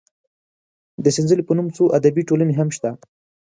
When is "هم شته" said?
2.59-2.89